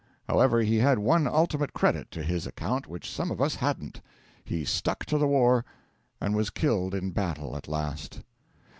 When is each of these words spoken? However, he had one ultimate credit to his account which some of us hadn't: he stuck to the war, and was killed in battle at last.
However, 0.27 0.63
he 0.63 0.77
had 0.77 0.97
one 0.97 1.27
ultimate 1.27 1.73
credit 1.73 2.09
to 2.09 2.23
his 2.23 2.47
account 2.47 2.87
which 2.87 3.07
some 3.07 3.29
of 3.29 3.39
us 3.39 3.53
hadn't: 3.53 4.01
he 4.43 4.65
stuck 4.65 5.05
to 5.05 5.19
the 5.19 5.27
war, 5.27 5.63
and 6.19 6.35
was 6.35 6.49
killed 6.49 6.95
in 6.95 7.11
battle 7.11 7.55
at 7.55 7.67
last. 7.67 8.21